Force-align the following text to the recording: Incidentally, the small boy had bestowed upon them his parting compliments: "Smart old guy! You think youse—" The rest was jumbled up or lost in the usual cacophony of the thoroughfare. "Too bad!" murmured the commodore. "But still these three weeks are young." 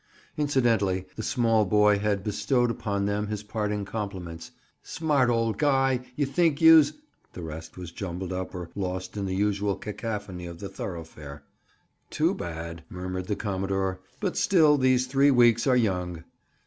Incidentally, 0.35 1.05
the 1.15 1.21
small 1.21 1.63
boy 1.63 1.99
had 1.99 2.23
bestowed 2.23 2.71
upon 2.71 3.05
them 3.05 3.27
his 3.27 3.43
parting 3.43 3.85
compliments: 3.85 4.49
"Smart 4.81 5.29
old 5.29 5.59
guy! 5.59 5.99
You 6.15 6.25
think 6.25 6.59
youse—" 6.59 6.93
The 7.33 7.43
rest 7.43 7.77
was 7.77 7.91
jumbled 7.91 8.33
up 8.33 8.55
or 8.55 8.71
lost 8.75 9.15
in 9.15 9.27
the 9.27 9.35
usual 9.35 9.75
cacophony 9.75 10.47
of 10.47 10.57
the 10.59 10.69
thoroughfare. 10.69 11.43
"Too 12.09 12.33
bad!" 12.33 12.83
murmured 12.89 13.27
the 13.27 13.35
commodore. 13.35 14.01
"But 14.19 14.35
still 14.35 14.75
these 14.79 15.05
three 15.05 15.29
weeks 15.29 15.67
are 15.67 15.77
young." 15.77 16.23